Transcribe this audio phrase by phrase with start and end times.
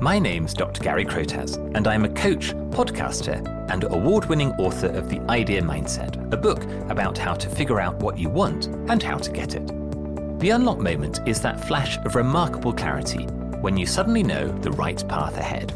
[0.00, 0.82] My name's Dr.
[0.82, 6.32] Gary Crotaz, and I'm a coach, podcaster, and award winning author of The Idea Mindset,
[6.32, 9.66] a book about how to figure out what you want and how to get it.
[10.38, 13.24] The unlock moment is that flash of remarkable clarity
[13.60, 15.72] when you suddenly know the right path ahead.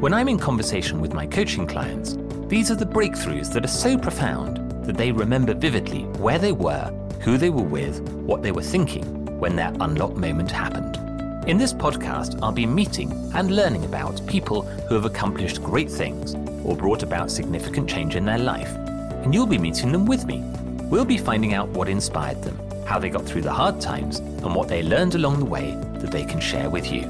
[0.00, 2.16] When I'm in conversation with my coaching clients,
[2.46, 6.92] these are the breakthroughs that are so profound that they remember vividly where they were,
[7.22, 11.03] who they were with, what they were thinking when their unlock moment happened.
[11.46, 16.34] In this podcast, I'll be meeting and learning about people who have accomplished great things
[16.64, 18.74] or brought about significant change in their life.
[18.74, 20.38] And you'll be meeting them with me.
[20.84, 24.54] We'll be finding out what inspired them, how they got through the hard times, and
[24.54, 27.02] what they learned along the way that they can share with you.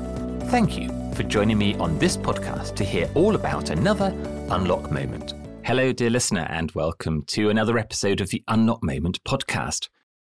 [0.49, 4.13] Thank you for joining me on this podcast to hear all about another
[4.51, 5.35] Unlock Moment.
[5.63, 9.91] Hello, dear listener, and welcome to another episode of the Unlock Moment podcast.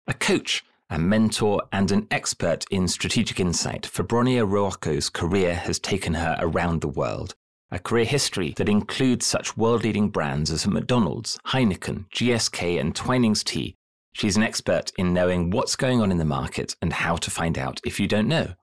[0.07, 6.13] A coach a mentor and an expert in strategic insight, Febronia Ruocco's career has taken
[6.15, 7.33] her around the world.
[7.71, 13.41] A career history that includes such world leading brands as McDonald's, Heineken, GSK, and Twinings
[13.41, 13.77] Tea.
[14.11, 17.57] She's an expert in knowing what's going on in the market and how to find
[17.57, 18.55] out if you don't know.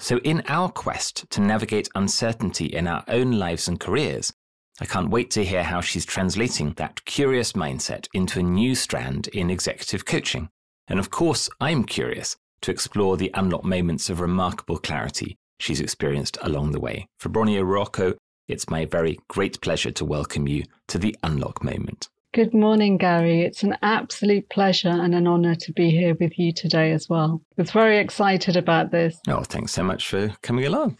[0.00, 4.32] So, in our quest to navigate uncertainty in our own lives and careers,
[4.80, 9.28] I can't wait to hear how she's translating that curious mindset into a new strand
[9.28, 10.50] in executive coaching.
[10.88, 16.38] And of course, I'm curious to explore the unlocked moments of remarkable clarity she's experienced
[16.42, 17.06] along the way.
[17.20, 22.08] Febronia Ruocco, it's my very great pleasure to welcome you to the Unlock Moment.
[22.32, 23.42] Good morning, Gary.
[23.42, 27.42] It's an absolute pleasure and an honor to be here with you today as well.
[27.58, 29.18] I was very excited about this.
[29.28, 30.98] Oh, thanks so much for coming along.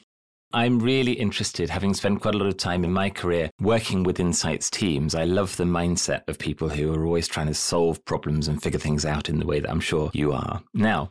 [0.53, 4.19] I'm really interested, having spent quite a lot of time in my career working with
[4.19, 5.15] insights teams.
[5.15, 8.81] I love the mindset of people who are always trying to solve problems and figure
[8.81, 10.63] things out in the way that I'm sure you are.
[10.73, 11.11] Now,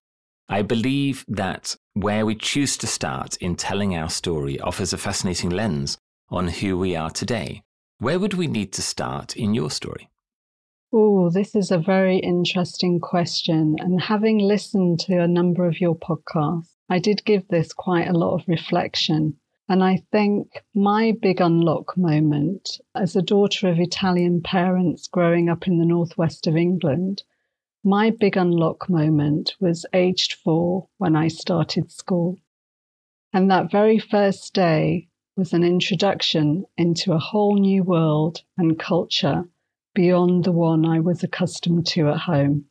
[0.49, 5.51] I believe that where we choose to start in telling our story offers a fascinating
[5.51, 5.99] lens
[6.29, 7.61] on who we are today.
[7.99, 10.09] Where would we need to start in your story?
[10.91, 13.75] Oh, this is a very interesting question.
[13.77, 18.17] And having listened to a number of your podcasts, I did give this quite a
[18.17, 19.37] lot of reflection.
[19.69, 25.67] And I think my big unlock moment as a daughter of Italian parents growing up
[25.67, 27.23] in the northwest of England,
[27.83, 32.37] my big unlock moment was aged four when I started school.
[33.33, 39.49] And that very first day was an introduction into a whole new world and culture
[39.93, 42.65] beyond the one I was accustomed to at home.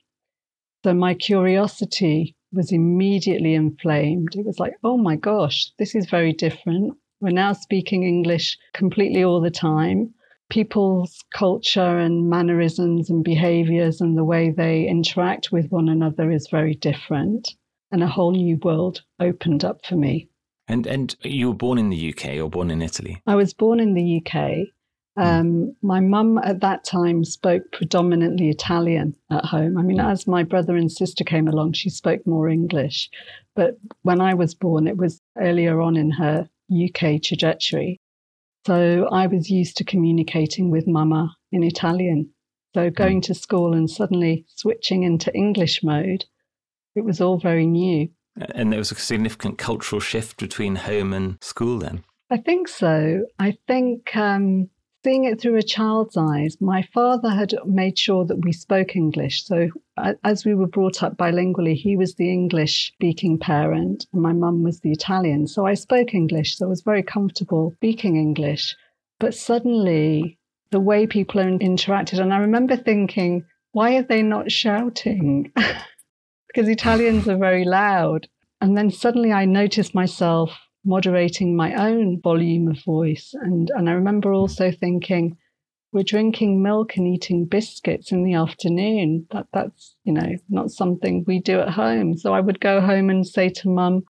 [0.84, 4.34] So my curiosity was immediately inflamed.
[4.34, 6.97] It was like, oh my gosh, this is very different.
[7.21, 10.12] We're now speaking English completely all the time.
[10.49, 16.49] People's culture and mannerisms and behaviors and the way they interact with one another is
[16.50, 17.55] very different.
[17.93, 20.28] And a whole new world opened up for me.
[20.69, 23.22] And and you were born in the UK or born in Italy?
[23.27, 24.69] I was born in the UK.
[25.16, 25.22] Hmm.
[25.22, 29.78] Um, my mum at that time spoke predominantly Italian at home.
[29.78, 33.09] I mean, as my brother and sister came along, she spoke more English.
[33.54, 37.99] But when I was born, it was earlier on in her UK trajectory.
[38.66, 42.31] So I was used to communicating with mama in Italian.
[42.75, 42.94] So hmm.
[42.94, 46.27] going to school and suddenly switching into English mode,
[46.94, 48.09] it was all very new.
[48.37, 52.04] And there was a significant cultural shift between home and school then?
[52.28, 53.25] I think so.
[53.38, 54.69] I think um,
[55.06, 59.44] seeing it through a child's eyes, my father had made sure that we spoke English.
[59.44, 59.69] So,
[60.25, 64.65] as we were brought up bilingually, he was the English speaking parent and my mum
[64.65, 65.47] was the Italian.
[65.47, 66.56] So, I spoke English.
[66.56, 68.75] So, I was very comfortable speaking English.
[69.21, 70.41] But suddenly,
[70.72, 75.53] the way people interacted, and I remember thinking, why are they not shouting?
[76.49, 78.27] because Italians are very loud.
[78.61, 80.50] And then suddenly I noticed myself
[80.86, 83.34] moderating my own volume of voice.
[83.34, 85.36] And, and I remember also thinking,
[85.92, 89.26] we're drinking milk and eating biscuits in the afternoon.
[89.30, 92.16] That that's, you know, not something we do at home.
[92.16, 94.04] So I would go home and say to mum,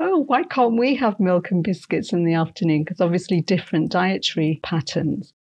[0.00, 2.82] Oh, why can't we have milk and biscuits in the afternoon?
[2.84, 5.32] Because obviously different dietary patterns.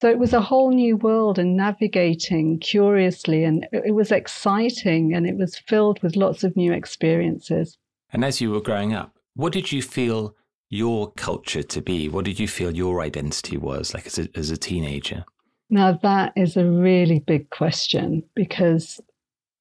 [0.00, 5.26] So it was a whole new world and navigating curiously, and it was exciting and
[5.26, 7.78] it was filled with lots of new experiences.
[8.12, 10.34] And as you were growing up, what did you feel
[10.68, 12.08] your culture to be?
[12.08, 15.24] What did you feel your identity was like as a, as a teenager?
[15.70, 19.00] Now, that is a really big question because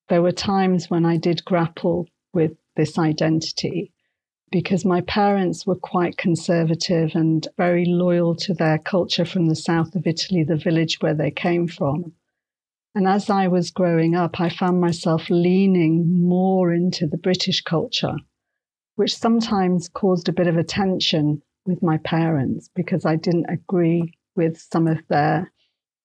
[0.10, 3.94] there were times when I did grapple with this identity
[4.52, 9.94] because my parents were quite conservative and very loyal to their culture from the south
[9.94, 12.14] of Italy, the village where they came from.
[12.96, 18.16] And as I was growing up, I found myself leaning more into the British culture
[18.98, 24.14] which sometimes caused a bit of a tension with my parents because I didn't agree
[24.36, 25.52] with some of their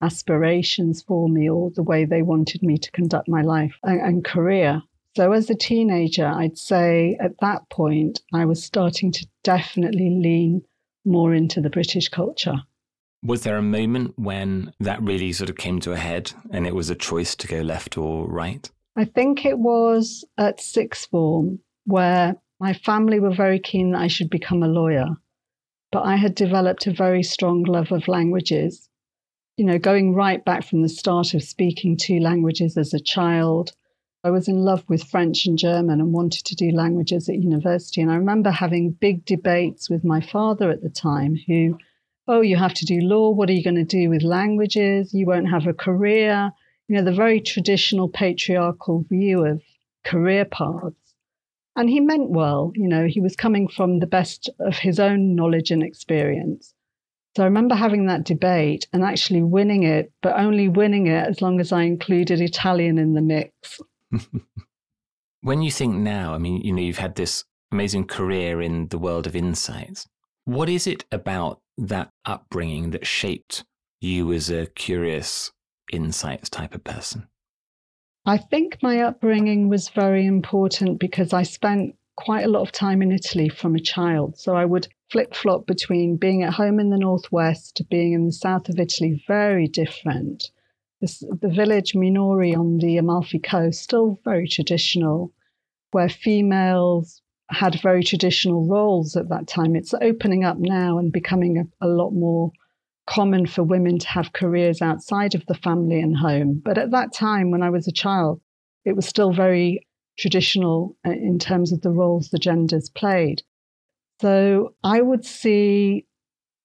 [0.02, 4.24] aspirations for me or the way they wanted me to conduct my life and, and
[4.24, 4.82] career.
[5.16, 10.62] So, as a teenager, I'd say at that point, I was starting to definitely lean
[11.04, 12.56] more into the British culture.
[13.22, 16.74] Was there a moment when that really sort of came to a head and it
[16.74, 18.68] was a choice to go left or right?
[18.96, 24.06] I think it was at sixth form where my family were very keen that I
[24.06, 25.16] should become a lawyer.
[25.90, 28.88] But I had developed a very strong love of languages.
[29.56, 33.72] You know, going right back from the start of speaking two languages as a child,
[34.22, 38.00] I was in love with French and German and wanted to do languages at university.
[38.00, 41.78] And I remember having big debates with my father at the time, who,
[42.28, 43.30] oh, you have to do law.
[43.30, 45.12] What are you going to do with languages?
[45.12, 46.52] You won't have a career.
[46.86, 49.60] You know, the very traditional patriarchal view of
[50.04, 51.01] career paths.
[51.76, 55.34] And he meant well, you know, he was coming from the best of his own
[55.34, 56.74] knowledge and experience.
[57.34, 61.40] So I remember having that debate and actually winning it, but only winning it as
[61.40, 63.80] long as I included Italian in the mix.
[65.40, 68.98] when you think now, I mean, you know, you've had this amazing career in the
[68.98, 70.06] world of insights.
[70.44, 73.64] What is it about that upbringing that shaped
[74.00, 75.52] you as a curious
[75.90, 77.28] insights type of person?
[78.24, 83.02] I think my upbringing was very important because I spent quite a lot of time
[83.02, 84.38] in Italy from a child.
[84.38, 88.26] So I would flip flop between being at home in the northwest to being in
[88.26, 90.50] the south of Italy, very different.
[91.00, 95.32] This, the village Minori on the Amalfi Coast, still very traditional,
[95.90, 99.74] where females had very traditional roles at that time.
[99.74, 102.52] It's opening up now and becoming a, a lot more
[103.06, 106.60] common for women to have careers outside of the family and home.
[106.64, 108.40] But at that time, when I was a child,
[108.84, 109.86] it was still very
[110.18, 113.42] traditional uh, in terms of the roles the genders played.
[114.20, 116.06] So I would see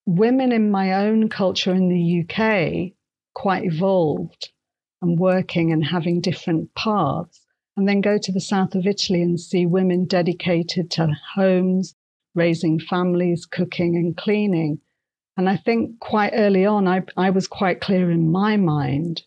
[0.05, 2.93] women in my own culture in the UK
[3.33, 4.49] quite evolved
[5.01, 7.45] and working and having different paths,
[7.75, 11.93] and then go to the south of Italy and see women dedicated to homes,
[12.33, 14.79] raising families, cooking and cleaning.
[15.37, 19.21] And I think quite early on, I, I was quite clear in my mind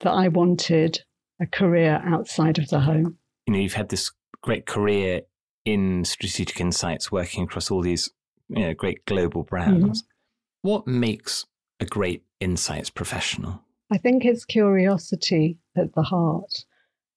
[0.00, 1.00] that I wanted
[1.40, 3.16] a career outside of the home.
[3.46, 5.22] You know, you've had this great career
[5.64, 8.10] in strategic insights, working across all these
[8.48, 10.02] you know, great global brands.
[10.02, 10.68] Mm-hmm.
[10.68, 11.46] What makes
[11.80, 13.62] a great insights professional?
[13.90, 16.64] I think it's curiosity at the heart,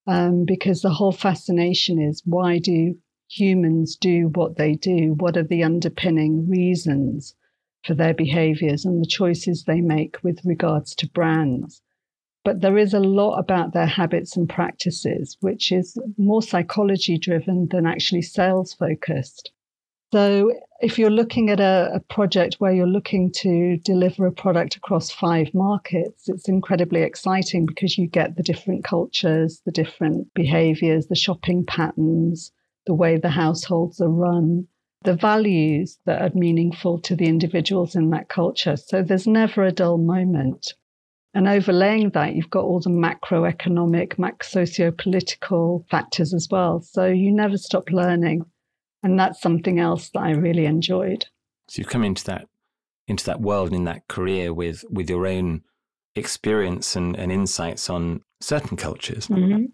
[0.08, 2.96] um, because the whole fascination is why do
[3.30, 5.16] humans do what they do?
[5.18, 7.36] What are the underpinning reasons
[7.84, 11.82] for their behaviors and the choices they make with regards to brands?
[12.44, 17.68] But there is a lot about their habits and practices, which is more psychology driven
[17.70, 19.52] than actually sales focused.
[20.14, 24.76] So, if you're looking at a, a, project where you're looking to deliver a product
[24.76, 31.08] across five markets, it's incredibly exciting because you get the different cultures, the different behaviors,
[31.08, 32.52] the shopping patterns,
[32.86, 34.68] the way the households are run,
[35.04, 38.78] the values that are meaningful to the individuals in that culture.
[38.78, 40.74] So, there's never a dull moment.
[41.34, 46.82] And overlaying that, you've got all the macroeconomic, mac socio-political factors as well.
[46.82, 48.46] So you never stop learning.
[49.02, 51.26] And that's something else that I really enjoyed.
[51.68, 52.48] So you've come into that
[53.06, 55.62] into that world and in that career with with your own
[56.16, 59.28] experience and, and insights on certain cultures.
[59.28, 59.66] Mm-hmm.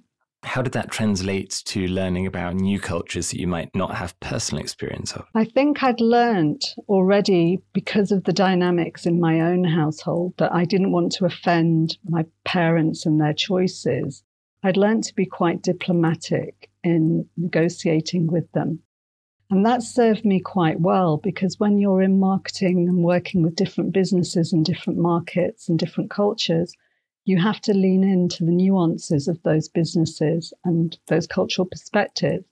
[0.43, 4.63] How did that translate to learning about new cultures that you might not have personal
[4.63, 5.25] experience of?
[5.35, 10.63] I think I'd learned already because of the dynamics in my own household that I
[10.63, 14.23] didn't want to offend my parents and their choices.
[14.63, 18.79] I'd learned to be quite diplomatic in negotiating with them.
[19.51, 23.93] And that served me quite well because when you're in marketing and working with different
[23.93, 26.73] businesses and different markets and different cultures,
[27.29, 32.43] you have to lean into the nuances of those businesses and those cultural perspectives.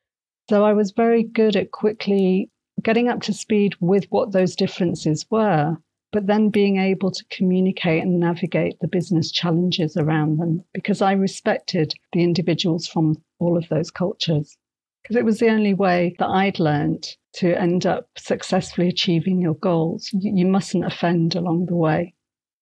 [0.51, 2.51] So I was very good at quickly
[2.83, 5.75] getting up to speed with what those differences were,
[6.11, 11.13] but then being able to communicate and navigate the business challenges around them because I
[11.13, 14.55] respected the individuals from all of those cultures.
[15.01, 17.07] Because it was the only way that I'd learned
[17.37, 20.09] to end up successfully achieving your goals.
[20.13, 22.13] You, mustn't offend along the way.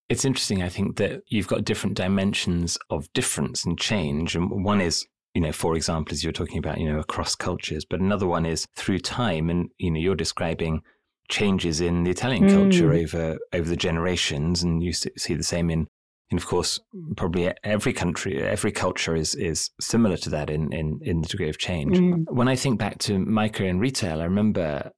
[0.10, 4.36] It's interesting, I think, that you've got different dimensions of difference and change.
[4.36, 7.86] And one is, you know, for example, as you're talking about, you know, across cultures,
[7.86, 9.50] but another one is through time.
[9.50, 10.84] And, you know, you're describing
[11.30, 12.54] changes in the Italian mm.
[12.54, 15.88] culture over over the generations, and you see the same in,
[16.30, 16.80] and of course,
[17.18, 21.50] probably every country, every culture is is similar to that in in, in the degree
[21.50, 21.98] of change.
[21.98, 22.26] Mm.
[22.30, 24.92] When I think back to my career in retail, I remember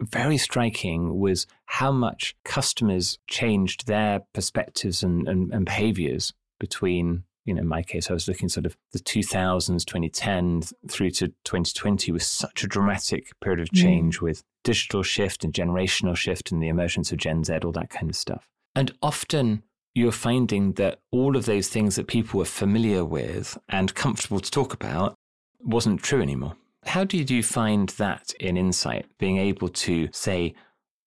[0.00, 7.54] very striking was how much customers changed their perspectives and, and, and behaviors between you
[7.54, 12.10] know, in my case, I was looking sort of the 2000s, 2010 through to 2020
[12.10, 14.22] was such a dramatic period of change mm.
[14.22, 18.10] with digital shift and generational shift and the emergence of Gen Z, all that kind
[18.10, 18.48] of stuff.
[18.74, 19.62] And often
[19.94, 24.50] you're finding that all of those things that people were familiar with and comfortable to
[24.50, 25.14] talk about
[25.60, 26.56] wasn't true anymore.
[26.86, 30.54] How did you find that in Insight, being able to say,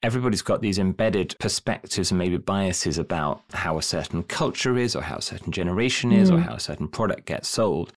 [0.04, 5.02] everybody's got these embedded perspectives and maybe biases about how a certain culture is or
[5.02, 6.36] how a certain generation is mm.
[6.36, 7.94] or how a certain product gets sold.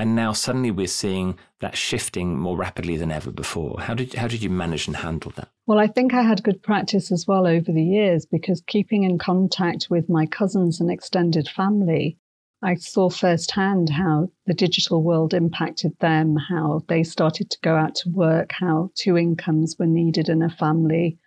[0.00, 3.80] And now suddenly we're seeing that shifting more rapidly than ever before.
[3.80, 5.48] How did, how did you manage and handle that?
[5.66, 9.18] Well, I think I had good practice as well over the years because keeping in
[9.18, 12.16] contact with my cousins and extended family,
[12.62, 17.94] I saw firsthand how the digital world impacted them, how they started to go out
[17.96, 21.18] to work, how two incomes were needed in a family,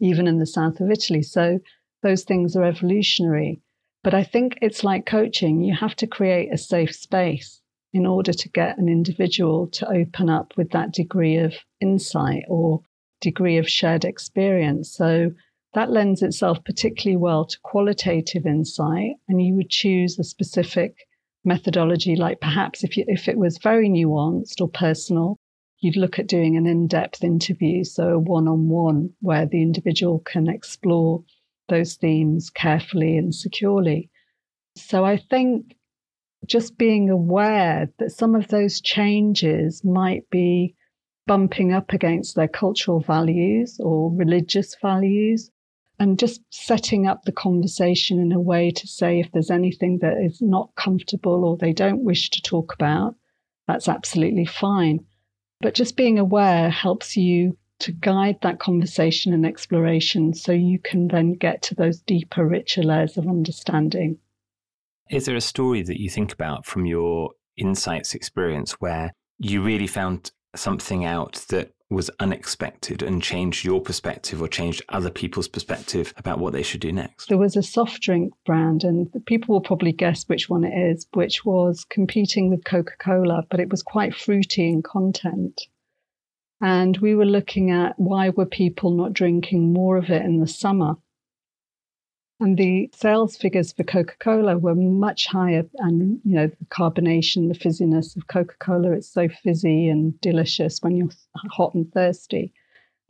[0.00, 1.22] even in the south of Italy.
[1.22, 1.60] So
[2.02, 3.62] those things are evolutionary.
[4.02, 5.62] But I think it's like coaching.
[5.62, 7.60] You have to create a safe space
[7.92, 12.80] in order to get an individual to open up with that degree of insight or
[13.20, 14.92] degree of shared experience.
[14.92, 15.32] So
[15.74, 19.12] that lends itself particularly well to qualitative insight.
[19.28, 21.06] And you would choose a specific
[21.44, 25.38] methodology, like perhaps if, you, if it was very nuanced or personal,
[25.80, 29.62] you'd look at doing an in depth interview, so a one on one, where the
[29.62, 31.22] individual can explore
[31.68, 34.10] those themes carefully and securely.
[34.76, 35.76] So I think
[36.46, 40.74] just being aware that some of those changes might be
[41.26, 45.50] bumping up against their cultural values or religious values,
[46.00, 50.16] and just setting up the conversation in a way to say if there's anything that
[50.16, 53.14] is not comfortable or they don't wish to talk about,
[53.68, 55.04] that's absolutely fine.
[55.60, 61.08] But just being aware helps you to guide that conversation and exploration so you can
[61.08, 64.18] then get to those deeper, richer layers of understanding.
[65.10, 69.86] Is there a story that you think about from your insights experience where you really
[69.86, 76.14] found something out that was unexpected and changed your perspective or changed other people's perspective
[76.16, 77.28] about what they should do next?
[77.28, 81.06] There was a soft drink brand, and people will probably guess which one it is,
[81.14, 85.60] which was competing with Coca Cola, but it was quite fruity in content.
[86.62, 90.46] And we were looking at why were people not drinking more of it in the
[90.46, 90.94] summer?
[92.40, 95.64] And the sales figures for Coca Cola were much higher.
[95.76, 100.80] And, you know, the carbonation, the fizziness of Coca Cola, it's so fizzy and delicious
[100.80, 101.10] when you're
[101.50, 102.54] hot and thirsty.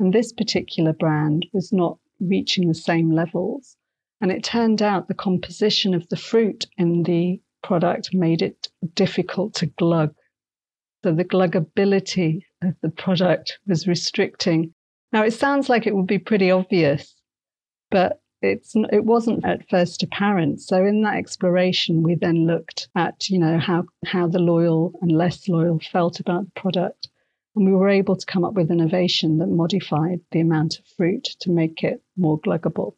[0.01, 3.77] And this particular brand was not reaching the same levels.
[4.21, 9.55] And it turned out the composition of the fruit in the product made it difficult
[9.55, 10.13] to glug.
[11.05, 14.75] So the gluggability of the product was restricting.
[15.13, 17.15] Now, it sounds like it would be pretty obvious,
[17.91, 20.61] but it's it wasn't at first apparent.
[20.61, 25.13] So in that exploration, we then looked at you know how how the loyal and
[25.13, 27.09] less loyal felt about the product,
[27.55, 31.25] and we were able to come up with innovation that modified the amount of fruit
[31.41, 32.95] to make it more gluggable.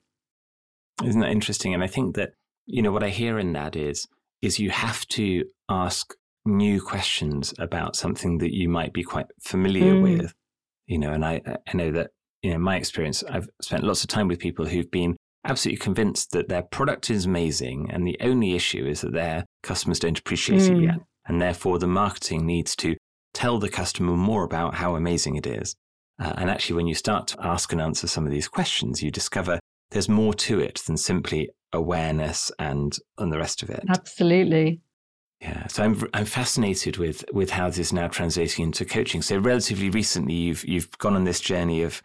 [1.04, 1.75] Isn't that interesting?
[1.75, 2.34] And I think that
[2.66, 4.06] you know what I hear in that is
[4.40, 9.94] is you have to ask new questions about something that you might be quite familiar
[9.94, 10.02] mm.
[10.02, 10.34] with.
[10.87, 12.11] You know, and I I know that
[12.42, 16.30] you know, my experience, I've spent lots of time with people who've been absolutely convinced
[16.32, 20.62] that their product is amazing and the only issue is that their customers don't appreciate
[20.62, 20.70] mm.
[20.70, 20.84] it hmm.
[20.84, 20.99] yet.
[21.26, 22.96] And therefore, the marketing needs to
[23.32, 25.75] tell the customer more about how amazing it is.
[26.18, 29.11] Uh, and actually, when you start to ask and answer some of these questions, you
[29.11, 29.58] discover
[29.90, 33.84] there's more to it than simply awareness and, and the rest of it.
[33.88, 34.80] Absolutely.
[35.40, 39.22] Yeah, so I'm I'm fascinated with with how this is now translating into coaching.
[39.22, 42.00] So relatively recently, you've you've gone on this journey of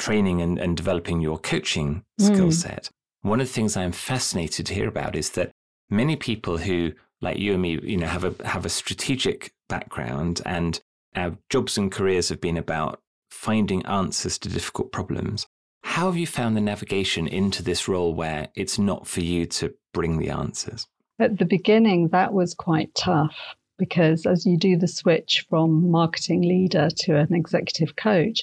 [0.00, 2.52] training and, and developing your coaching skill mm.
[2.52, 2.90] set.
[3.22, 5.52] One of the things I'm fascinated to hear about is that
[5.90, 10.40] many people who, like you and me, you know, have a have a strategic background
[10.44, 10.80] and
[11.14, 15.46] our jobs and careers have been about finding answers to difficult problems.
[15.82, 19.74] How have you found the navigation into this role where it's not for you to
[19.92, 20.86] bring the answers?
[21.18, 23.34] At the beginning, that was quite tough
[23.78, 28.42] because as you do the switch from marketing leader to an executive coach,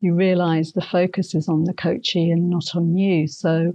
[0.00, 3.28] you realize the focus is on the coachee and not on you.
[3.28, 3.72] So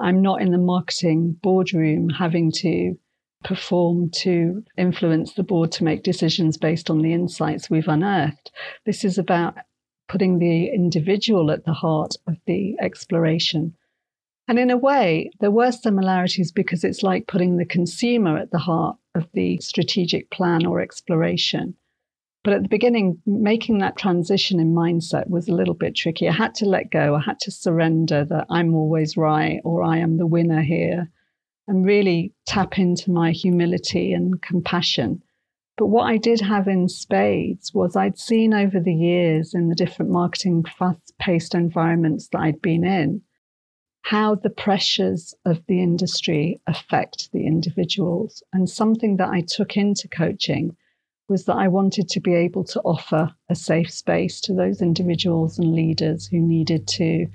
[0.00, 2.96] I'm not in the marketing boardroom having to
[3.44, 8.50] perform to influence the board to make decisions based on the insights we've unearthed.
[8.86, 9.56] This is about
[10.08, 13.74] putting the individual at the heart of the exploration.
[14.48, 18.58] And in a way, there were similarities because it's like putting the consumer at the
[18.58, 21.74] heart of the strategic plan or exploration.
[22.44, 26.28] But at the beginning, making that transition in mindset was a little bit tricky.
[26.28, 29.96] I had to let go, I had to surrender that I'm always right or I
[29.98, 31.10] am the winner here,
[31.66, 35.22] and really tap into my humility and compassion.
[35.78, 39.74] But what I did have in spades was I'd seen over the years in the
[39.74, 43.22] different marketing fast paced environments that I'd been in
[44.04, 48.42] how the pressures of the industry affect the individuals.
[48.52, 50.76] And something that I took into coaching
[51.28, 55.58] was that I wanted to be able to offer a safe space to those individuals
[55.58, 57.26] and leaders who needed to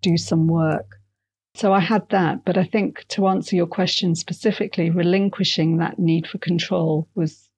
[0.00, 0.96] do some work.
[1.54, 2.44] So I had that.
[2.44, 7.48] But I think to answer your question specifically, relinquishing that need for control was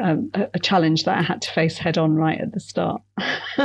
[0.00, 3.02] um, a challenge that I had to face head on right at the start.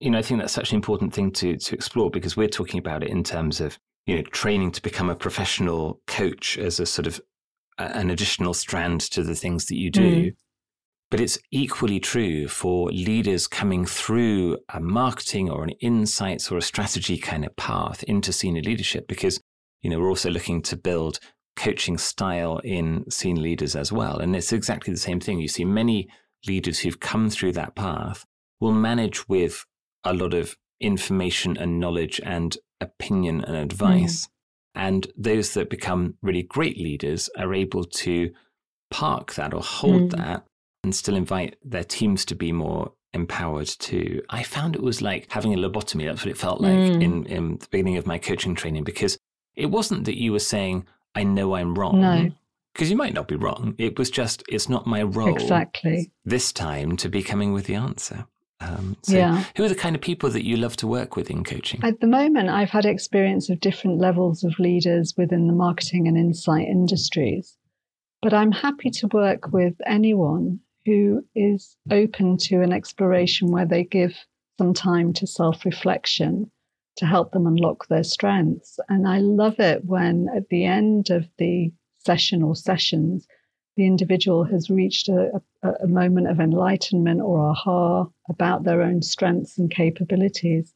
[0.00, 2.78] you know, I think that's such an important thing to to explore because we're talking
[2.78, 6.86] about it in terms of you know training to become a professional coach as a
[6.86, 7.20] sort of
[7.78, 10.30] an additional strand to the things that you do.
[10.30, 10.36] Mm.
[11.10, 16.62] But it's equally true for leaders coming through a marketing or an insights or a
[16.62, 19.40] strategy kind of path into senior leadership because,
[19.82, 21.20] you know, we're also looking to build
[21.56, 24.18] coaching style in senior leaders as well.
[24.18, 25.38] And it's exactly the same thing.
[25.38, 26.08] You see many
[26.46, 28.24] leaders who've come through that path
[28.60, 29.64] will manage with
[30.04, 34.26] a lot of information and knowledge and opinion and advice.
[34.26, 34.28] Mm.
[34.74, 38.32] And those that become really great leaders are able to
[38.90, 40.16] park that or hold mm.
[40.16, 40.44] that
[40.82, 44.22] and still invite their teams to be more empowered too.
[44.28, 46.06] I found it was like having a lobotomy.
[46.06, 47.02] That's what it felt like mm.
[47.02, 49.16] in, in the beginning of my coaching training because
[49.54, 52.00] it wasn't that you were saying, I know I'm wrong.
[52.00, 52.30] No.
[52.72, 53.76] Because you might not be wrong.
[53.78, 55.36] It was just, it's not my role.
[55.36, 56.10] Exactly.
[56.24, 58.26] This time to be coming with the answer.
[58.64, 59.44] Um, so, yeah.
[59.56, 61.80] who are the kind of people that you love to work with in coaching?
[61.82, 66.16] At the moment, I've had experience of different levels of leaders within the marketing and
[66.16, 67.56] insight industries,
[68.22, 73.84] but I'm happy to work with anyone who is open to an exploration where they
[73.84, 74.16] give
[74.58, 76.50] some time to self reflection
[76.96, 78.78] to help them unlock their strengths.
[78.88, 83.26] And I love it when at the end of the session or sessions,
[83.76, 89.02] the individual has reached a, a, a, moment of enlightenment or aha about their own
[89.02, 90.72] strengths and capabilities.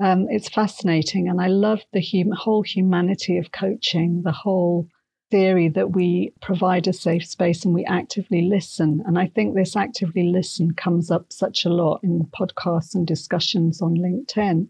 [0.00, 1.28] Um, it's fascinating.
[1.28, 4.88] And I love the hum- whole humanity of coaching, the whole
[5.30, 9.02] theory that we provide a safe space and we actively listen.
[9.06, 13.82] And I think this actively listen comes up such a lot in podcasts and discussions
[13.82, 14.68] on LinkedIn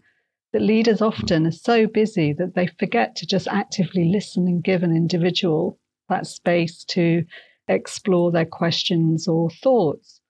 [0.53, 4.83] that leaders often are so busy that they forget to just actively listen and give
[4.83, 5.77] an individual
[6.09, 7.25] that space to
[7.67, 10.21] explore their questions or thoughts.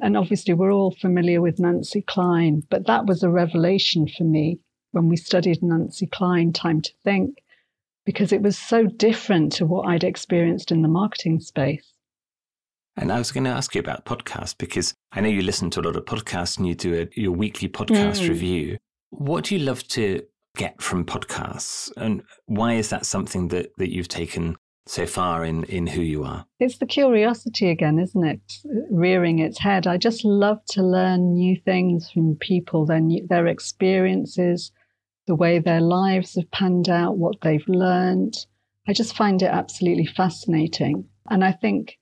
[0.00, 4.58] And obviously, we're all familiar with Nancy Kline, but that was a revelation for me
[4.90, 7.38] when we studied Nancy Kline, Time to Think,
[8.04, 11.92] because it was so different to what I'd experienced in the marketing space.
[12.96, 15.80] And I was going to ask you about podcasts because I know you listen to
[15.80, 18.28] a lot of podcasts and you do a, your weekly podcast mm.
[18.28, 18.78] review.
[19.10, 20.22] What do you love to
[20.56, 25.64] get from podcasts, and why is that something that that you've taken so far in,
[25.64, 26.46] in who you are?
[26.58, 28.40] It's the curiosity again, isn't it?
[28.90, 29.86] Rearing its head.
[29.86, 34.72] I just love to learn new things from people, their, their experiences,
[35.26, 38.34] the way their lives have panned out, what they've learned.
[38.88, 41.04] I just find it absolutely fascinating.
[41.30, 41.98] And I think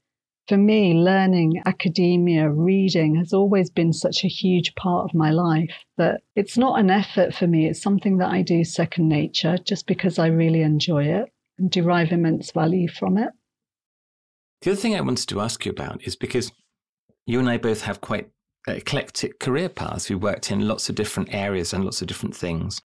[0.49, 5.71] for me, learning, academia, reading has always been such a huge part of my life
[5.99, 7.69] that it's not an effort for me.
[7.69, 11.31] It's something that I do second nature just because I really enjoy it
[11.69, 13.31] derive immense value from it.
[14.63, 16.53] The other thing I wanted to ask you about is because
[17.27, 18.31] you and I both have quite
[18.67, 20.11] eclectic career paths.
[20.11, 22.81] We worked in lots of different areas and lots of different things.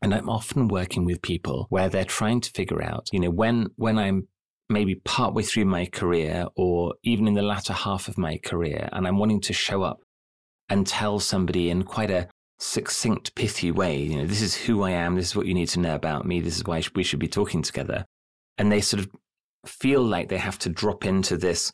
[0.00, 3.68] And I'm often working with people where they're trying to figure out, you know, when
[3.76, 4.28] when I'm
[4.68, 9.06] maybe partway through my career or even in the latter half of my career and
[9.06, 10.00] I'm wanting to show up
[10.68, 13.96] and tell somebody in quite a succinct, pithy way.
[13.98, 15.14] You know, this is who I am.
[15.14, 16.40] This is what you need to know about me.
[16.40, 18.04] This is why we should be talking together.
[18.56, 19.10] And they sort of
[19.66, 21.72] feel like they have to drop into this,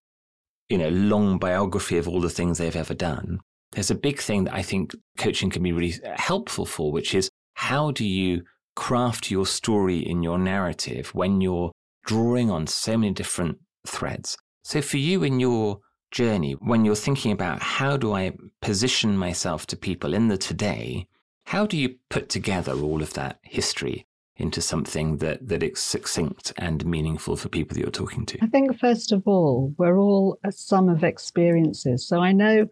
[0.68, 3.40] you know, long biography of all the things they've ever done.
[3.72, 7.14] There's a big thing that I think coaching can be really uh, helpful for, which
[7.14, 8.42] is how do you
[8.76, 11.72] craft your story in your narrative when you're
[12.04, 14.36] drawing on so many different threads?
[14.62, 15.80] So for you in your
[16.14, 21.08] journey, when you're thinking about how do I position myself to people in the today,
[21.46, 26.52] how do you put together all of that history into something that, that is succinct
[26.56, 28.38] and meaningful for people that you're talking to?
[28.42, 32.06] I think, first of all, we're all a sum of experiences.
[32.06, 32.68] So I know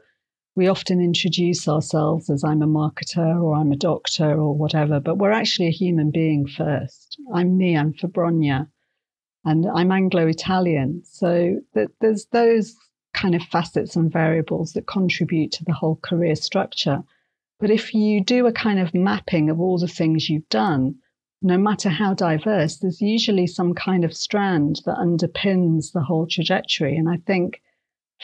[0.55, 5.19] we often introduce ourselves as I'm a marketer or I'm a doctor or whatever, but
[5.19, 7.19] we're actually a human being first.
[7.35, 8.69] I'm me, I'm Febronia,
[9.45, 11.03] and I'm Anglo Italian.
[11.05, 11.57] So
[12.01, 12.77] there's those
[13.15, 17.03] kind of facets and variables that contribute to the whole career structure.
[17.61, 20.97] But if you do a kind of mapping of all the things you've done,
[21.43, 26.97] no matter how diverse, there's usually some kind of strand that underpins the whole trajectory.
[26.97, 27.61] And I think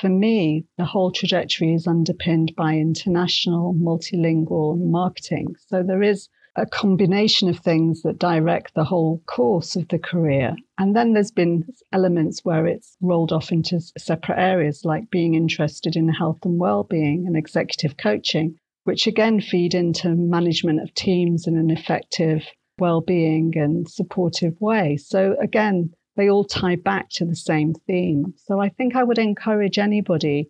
[0.01, 5.57] for me, the whole trajectory is underpinned by international, multilingual marketing.
[5.67, 10.57] So there is a combination of things that direct the whole course of the career.
[10.79, 15.97] And then there's been elements where it's rolled off into separate areas, like being interested
[15.97, 21.57] in health and well-being and executive coaching, which again feed into management of teams in
[21.57, 22.45] an effective
[22.79, 24.97] well-being and supportive way.
[24.97, 28.35] So again, they all tie back to the same theme.
[28.37, 30.49] So I think I would encourage anybody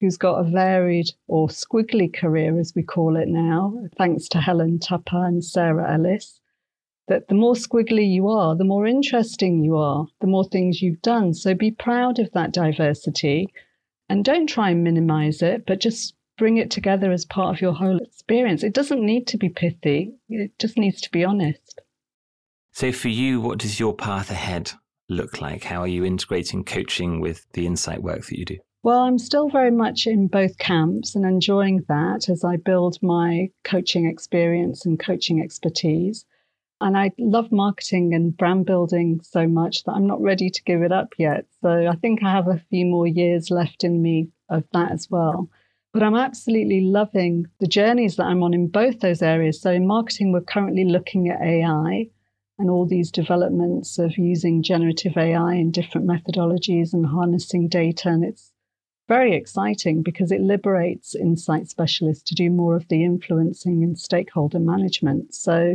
[0.00, 4.78] who's got a varied or squiggly career, as we call it now, thanks to Helen
[4.78, 6.40] Tupper and Sarah Ellis,
[7.08, 11.02] that the more squiggly you are, the more interesting you are, the more things you've
[11.02, 11.34] done.
[11.34, 13.52] So be proud of that diversity
[14.08, 17.74] and don't try and minimize it, but just bring it together as part of your
[17.74, 18.62] whole experience.
[18.62, 21.80] It doesn't need to be pithy, it just needs to be honest.
[22.72, 24.72] So, for you, what does your path ahead
[25.08, 25.64] look like?
[25.64, 28.58] How are you integrating coaching with the insight work that you do?
[28.82, 33.50] Well, I'm still very much in both camps and enjoying that as I build my
[33.62, 36.24] coaching experience and coaching expertise.
[36.80, 40.80] And I love marketing and brand building so much that I'm not ready to give
[40.80, 41.44] it up yet.
[41.60, 45.10] So I think I have a few more years left in me of that as
[45.10, 45.50] well.
[45.92, 49.60] But I'm absolutely loving the journeys that I'm on in both those areas.
[49.60, 52.08] So in marketing, we're currently looking at AI
[52.58, 58.08] and all these developments of using generative AI in different methodologies and harnessing data.
[58.08, 58.49] And it's
[59.10, 64.60] very exciting because it liberates insight specialists to do more of the influencing and stakeholder
[64.60, 65.34] management.
[65.34, 65.74] So,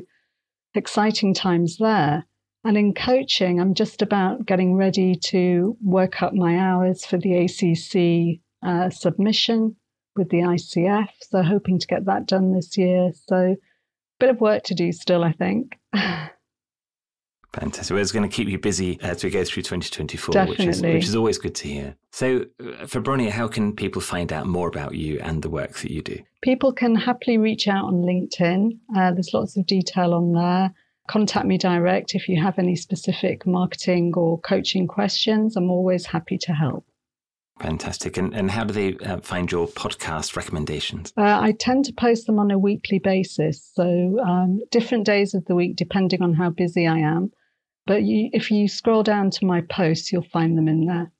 [0.74, 2.24] exciting times there.
[2.64, 7.36] And in coaching, I'm just about getting ready to work up my hours for the
[7.44, 9.76] ACC uh, submission
[10.16, 11.10] with the ICF.
[11.24, 13.12] So, hoping to get that done this year.
[13.28, 13.58] So, a
[14.18, 15.78] bit of work to do still, I think.
[17.60, 17.94] Fantastic.
[17.94, 21.06] Well, it's going to keep you busy as we go through 2024, which is, which
[21.06, 21.96] is always good to hear.
[22.12, 25.92] So, uh, Febronia, how can people find out more about you and the work that
[25.92, 26.20] you do?
[26.42, 28.78] People can happily reach out on LinkedIn.
[28.96, 30.74] Uh, there's lots of detail on there.
[31.08, 35.56] Contact me direct if you have any specific marketing or coaching questions.
[35.56, 36.86] I'm always happy to help.
[37.62, 38.18] Fantastic.
[38.18, 41.14] And, and how do they uh, find your podcast recommendations?
[41.16, 43.72] Uh, I tend to post them on a weekly basis.
[43.74, 47.32] So, um, different days of the week, depending on how busy I am.
[47.88, 51.12] But you, if you scroll down to my posts, you'll find them in there.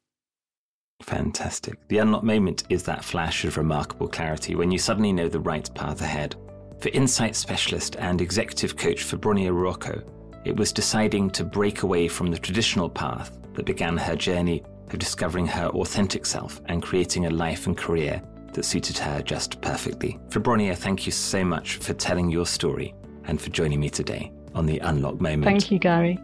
[1.02, 1.88] Fantastic.
[1.90, 5.70] The unlock moment is that flash of remarkable clarity when you suddenly know the right
[5.76, 6.36] path ahead.
[6.80, 10.04] For insight specialist and executive coach Febronia Ruocco,
[10.46, 15.00] it was deciding to break away from the traditional path that began her journey of
[15.00, 18.22] discovering her authentic self and creating a life and career
[18.54, 20.20] that suited her just perfectly.
[20.30, 22.94] Febronia, thank you so much for telling your story
[23.26, 25.46] and for joining me today on the Unlock Moment.
[25.46, 26.20] Thank you, Gary.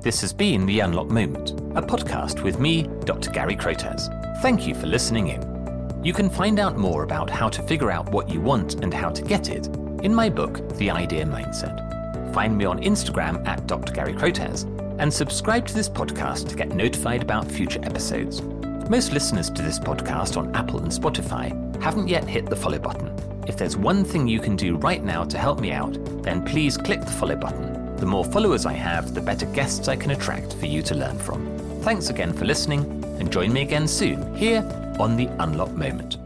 [0.00, 3.30] This has been The Unlock Moment, a podcast with me, Dr.
[3.30, 4.08] Gary Crotaz.
[4.40, 6.00] Thank you for listening in.
[6.04, 9.10] You can find out more about how to figure out what you want and how
[9.10, 9.66] to get it
[10.04, 12.32] in my book, The Idea Mindset.
[12.32, 13.92] Find me on Instagram at Dr.
[13.92, 14.62] Gary Crotaz
[15.00, 18.40] and subscribe to this podcast to get notified about future episodes.
[18.88, 23.12] Most listeners to this podcast on Apple and Spotify haven't yet hit the follow button.
[23.48, 26.76] If there's one thing you can do right now to help me out, then please
[26.76, 30.54] click the follow button the more followers I have, the better guests I can attract
[30.54, 31.46] for you to learn from.
[31.82, 32.82] Thanks again for listening,
[33.18, 34.62] and join me again soon here
[34.98, 36.16] on The Unlock Moment.